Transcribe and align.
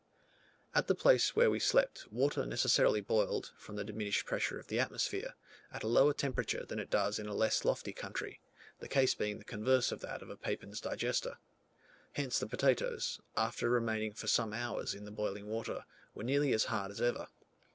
At 0.73 0.87
the 0.87 0.95
place 0.95 1.35
where 1.35 1.51
we 1.51 1.59
slept 1.59 2.11
water 2.11 2.43
necessarily 2.43 3.01
boiled, 3.01 3.51
from 3.55 3.75
the 3.75 3.83
diminished 3.83 4.25
pressure 4.25 4.57
of 4.59 4.65
the 4.65 4.79
atmosphere, 4.79 5.35
at 5.71 5.83
a 5.83 5.87
lower 5.87 6.11
temperature 6.11 6.65
than 6.65 6.79
it 6.79 6.89
does 6.89 7.19
in 7.19 7.27
a 7.27 7.35
less 7.35 7.63
lofty 7.63 7.93
country; 7.93 8.39
the 8.79 8.87
case 8.87 9.13
being 9.13 9.37
the 9.37 9.43
converse 9.43 9.91
of 9.91 9.99
that 9.99 10.23
of 10.23 10.31
a 10.31 10.35
Papin's 10.37 10.81
digester. 10.81 11.37
Hence 12.13 12.39
the 12.39 12.47
potatoes, 12.47 13.19
after 13.37 13.69
remaining 13.69 14.13
for 14.13 14.25
some 14.25 14.53
hours 14.53 14.95
in 14.95 15.05
the 15.05 15.11
boiling 15.11 15.45
water, 15.45 15.85
were 16.15 16.23
nearly 16.23 16.51
as 16.51 16.63
hard 16.65 16.89
as 16.89 16.99
ever. 16.99 17.27